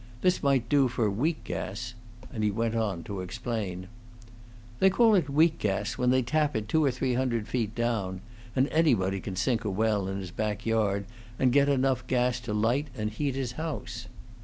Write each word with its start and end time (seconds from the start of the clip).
This 0.21 0.41
might 0.41 0.67
do 0.67 0.87
for 0.87 1.11
weak 1.11 1.43
gas"; 1.43 1.93
and 2.33 2.43
he 2.43 2.49
went 2.49 2.73
on 2.73 3.03
to 3.03 3.21
explain: 3.21 3.87
"They 4.79 4.89
call 4.89 5.13
it 5.13 5.29
weak 5.29 5.59
gas 5.59 5.95
when 5.95 6.09
they 6.09 6.23
tap 6.23 6.55
it 6.55 6.67
two 6.67 6.83
or 6.83 6.89
three 6.89 7.13
hundred 7.13 7.47
feet 7.47 7.75
down; 7.75 8.21
and 8.55 8.67
anybody 8.69 9.19
can 9.19 9.35
sink 9.35 9.63
a 9.63 9.69
well 9.69 10.07
in 10.07 10.17
his 10.17 10.31
back 10.31 10.65
yard 10.65 11.05
and 11.37 11.53
get 11.53 11.69
enough 11.69 12.07
gas 12.07 12.39
to 12.39 12.51
light 12.55 12.87
and 12.97 13.11
heat 13.11 13.35
his 13.35 13.51
house. 13.61 14.07